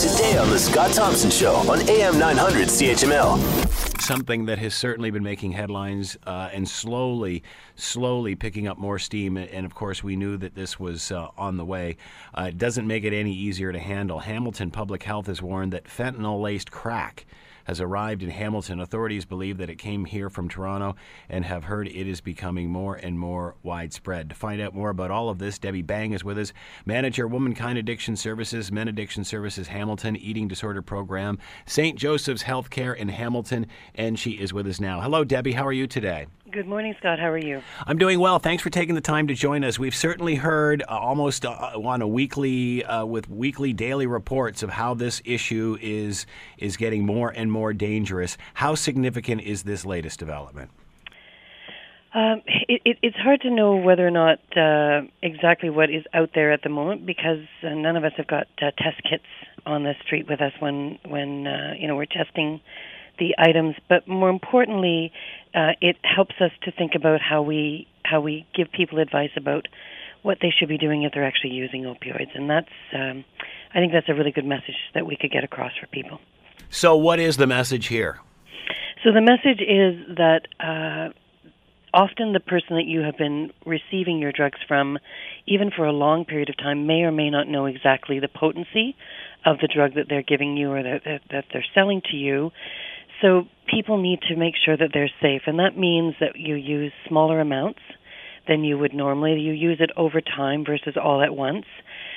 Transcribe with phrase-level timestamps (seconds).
[0.00, 4.00] today on The Scott Thompson Show on AM 900 CHML.
[4.00, 7.42] Something that has certainly been making headlines uh, and slowly,
[7.74, 9.36] slowly picking up more steam.
[9.36, 11.98] And of course, we knew that this was uh, on the way.
[12.32, 14.20] Uh, it doesn't make it any easier to handle.
[14.20, 17.26] Hamilton Public Health has warned that fentanyl laced crack
[17.70, 18.80] has arrived in Hamilton.
[18.80, 20.96] Authorities believe that it came here from Toronto
[21.28, 24.28] and have heard it is becoming more and more widespread.
[24.28, 26.52] To find out more about all of this, Debbie Bang is with us,
[26.84, 31.96] manager, Womankind Addiction Services, Men Addiction Services Hamilton, Eating Disorder Program, St.
[31.96, 35.00] Joseph's Healthcare in Hamilton, and she is with us now.
[35.00, 35.52] Hello, Debbie.
[35.52, 36.26] How are you today?
[36.52, 37.20] Good morning, Scott.
[37.20, 37.62] How are you?
[37.86, 38.40] I'm doing well.
[38.40, 39.78] Thanks for taking the time to join us.
[39.78, 44.70] We've certainly heard uh, almost uh, on a weekly, uh, with weekly, daily reports of
[44.70, 46.26] how this issue is
[46.58, 48.36] is getting more and more dangerous.
[48.54, 50.70] How significant is this latest development?
[52.14, 56.30] Um, it, it, it's hard to know whether or not uh, exactly what is out
[56.34, 59.24] there at the moment because uh, none of us have got uh, test kits
[59.66, 62.60] on the street with us when when uh, you know we're testing
[63.18, 65.12] the items, but more importantly,
[65.54, 69.66] uh, it helps us to think about how we how we give people advice about
[70.22, 73.24] what they should be doing if they're actually using opioids, and that's um,
[73.74, 76.20] I think that's a really good message that we could get across for people.
[76.68, 78.20] So, what is the message here?
[79.04, 81.12] So, the message is that uh,
[81.92, 84.98] often the person that you have been receiving your drugs from,
[85.46, 88.96] even for a long period of time, may or may not know exactly the potency
[89.44, 92.50] of the drug that they're giving you or that, that, that they're selling to you.
[93.22, 96.92] So people need to make sure that they're safe, and that means that you use
[97.06, 97.80] smaller amounts
[98.48, 99.34] than you would normally.
[99.40, 101.66] You use it over time versus all at once.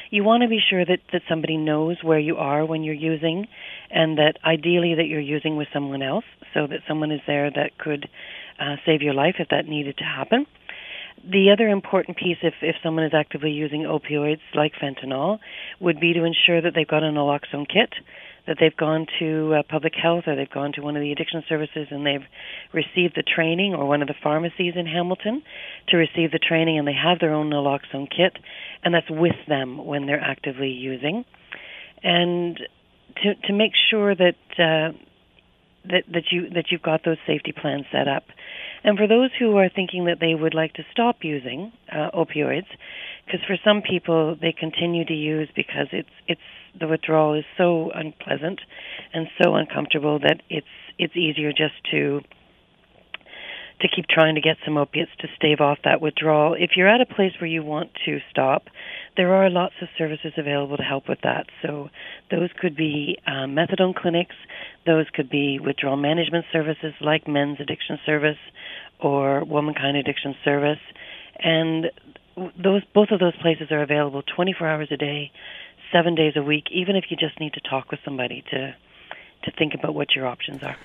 [0.09, 3.47] You want to be sure that, that somebody knows where you are when you're using,
[3.91, 7.77] and that ideally that you're using with someone else, so that someone is there that
[7.77, 8.07] could
[8.59, 10.45] uh, save your life if that needed to happen.
[11.23, 15.39] The other important piece, if, if someone is actively using opioids like fentanyl,
[15.79, 17.93] would be to ensure that they've got an naloxone kit
[18.47, 21.43] that they've gone to uh, public health or they've gone to one of the addiction
[21.47, 22.25] services and they've
[22.73, 25.41] received the training or one of the pharmacies in Hamilton
[25.89, 28.37] to receive the training and they have their own naloxone kit
[28.83, 31.23] and that's with them when they're actively using.
[32.03, 32.59] And
[33.21, 34.97] to to make sure that uh,
[35.85, 38.23] that that you that you've got those safety plans set up.
[38.83, 42.67] And for those who are thinking that they would like to stop using uh, opioids
[43.25, 46.41] because for some people they continue to use because it's it's
[46.79, 48.59] the withdrawal is so unpleasant
[49.13, 50.67] and so uncomfortable that it's
[50.97, 52.21] it's easier just to
[53.81, 56.53] to keep trying to get some opiates to stave off that withdrawal.
[56.53, 58.63] If you're at a place where you want to stop,
[59.17, 61.47] there are lots of services available to help with that.
[61.61, 61.89] So
[62.31, 64.35] those could be um, methadone clinics,
[64.85, 68.37] those could be withdrawal management services like Men's Addiction Service
[68.99, 70.79] or Womankind Addiction Service,
[71.39, 71.87] and
[72.35, 75.31] those both of those places are available 24 hours a day,
[75.91, 78.75] seven days a week, even if you just need to talk with somebody to
[79.43, 80.77] to think about what your options are.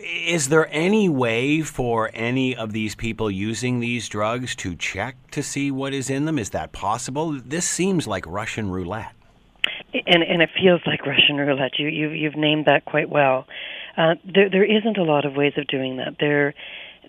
[0.00, 5.42] Is there any way for any of these people using these drugs to check to
[5.42, 6.38] see what is in them?
[6.38, 7.32] Is that possible?
[7.32, 9.12] This seems like Russian roulette.
[9.92, 11.78] And and it feels like Russian roulette.
[11.78, 13.46] You you you've named that quite well.
[13.96, 16.16] Uh, there there isn't a lot of ways of doing that.
[16.20, 16.54] There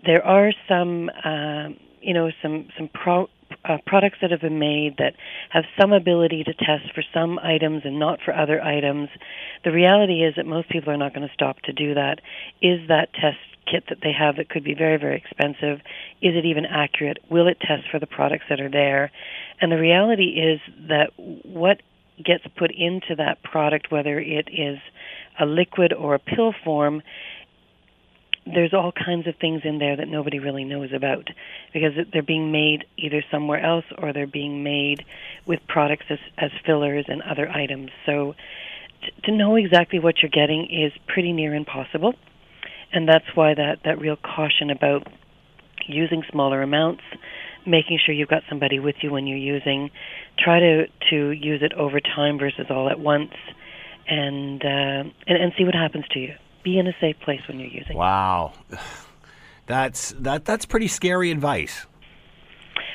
[0.06, 1.70] there are some uh,
[2.02, 3.30] you know some some pro
[3.68, 5.14] uh, products that have been made that
[5.50, 9.10] have some ability to test for some items and not for other items.
[9.64, 12.20] The reality is that most people are not going to stop to do that.
[12.62, 13.38] Is that test
[13.70, 15.80] kit that they have that could be very, very expensive,
[16.22, 17.18] is it even accurate?
[17.30, 19.12] Will it test for the products that are there?
[19.60, 21.82] And the reality is that what
[22.24, 24.80] gets put into that product, whether it is
[25.40, 27.02] a liquid or a pill form,
[28.54, 31.30] there's all kinds of things in there that nobody really knows about
[31.74, 35.06] because they're being made either somewhere else or they're being made
[35.46, 37.92] with products as, as fillers and other items.
[38.06, 38.36] So
[39.04, 42.14] t- to know exactly what you're getting is pretty near impossible.
[42.94, 45.08] And that's why that, that real caution about
[45.88, 47.04] using smaller amounts,
[47.66, 49.92] making sure you've got somebody with you when you're using,
[50.40, 53.34] try to, to use it over time versus all at once,
[54.08, 56.34] and, uh, and, and see what happens to you
[56.68, 57.96] be in a safe place when you're using.
[57.96, 58.54] Wow,
[59.66, 61.86] that's that that's pretty scary advice.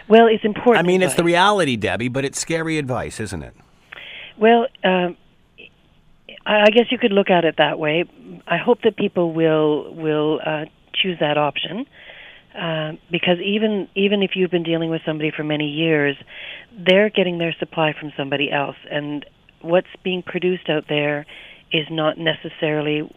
[0.08, 0.84] Well, it's important.
[0.84, 1.12] I mean, advice.
[1.12, 3.54] it's the reality, Debbie, but it's scary advice, isn't it?
[4.38, 5.16] Well, um,
[6.44, 8.04] I guess you could look at it that way.
[8.46, 10.64] I hope that people will will uh,
[10.94, 11.86] choose that option.
[12.54, 16.16] Uh, because even even if you've been dealing with somebody for many years,
[16.76, 19.24] they're getting their supply from somebody else, and
[19.62, 21.24] what's being produced out there
[21.72, 23.10] is not necessarily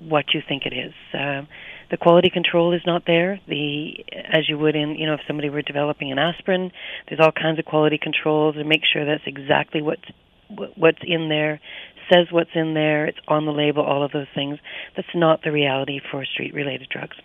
[0.00, 0.92] what you think it is.
[1.12, 1.42] Uh,
[1.90, 3.40] the quality control is not there.
[3.46, 6.72] The as you would in you know if somebody were developing an aspirin,
[7.08, 10.04] there's all kinds of quality controls to make sure that's exactly what's
[10.76, 11.60] what's in there
[12.12, 14.58] says what's in there, it's on the label, all of those things.
[14.94, 17.16] That's not the reality for street related drugs.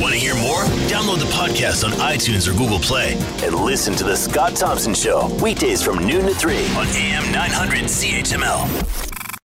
[0.00, 0.62] Want to hear more?
[0.88, 5.28] Download the podcast on iTunes or Google Play and listen to The Scott Thompson Show
[5.42, 9.17] weekdays from noon to 3 on AM 900 CHML.